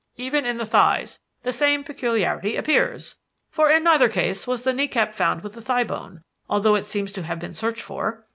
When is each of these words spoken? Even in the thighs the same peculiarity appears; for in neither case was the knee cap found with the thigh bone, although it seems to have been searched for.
Even 0.17 0.47
in 0.47 0.57
the 0.57 0.65
thighs 0.65 1.19
the 1.43 1.51
same 1.51 1.83
peculiarity 1.83 2.55
appears; 2.55 3.17
for 3.51 3.69
in 3.69 3.83
neither 3.83 4.09
case 4.09 4.47
was 4.47 4.63
the 4.63 4.73
knee 4.73 4.87
cap 4.87 5.13
found 5.13 5.43
with 5.43 5.53
the 5.53 5.61
thigh 5.61 5.83
bone, 5.83 6.23
although 6.49 6.73
it 6.73 6.87
seems 6.87 7.11
to 7.11 7.21
have 7.21 7.37
been 7.37 7.53
searched 7.53 7.83
for. 7.83 8.25